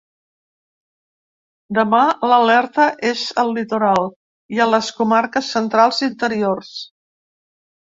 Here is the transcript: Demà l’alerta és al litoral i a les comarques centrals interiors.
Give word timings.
Demà 1.79 1.99
l’alerta 2.31 2.87
és 3.11 3.27
al 3.43 3.53
litoral 3.59 4.09
i 4.57 4.65
a 4.67 4.69
les 4.73 4.91
comarques 5.03 5.55
centrals 5.59 6.03
interiors. 6.11 6.75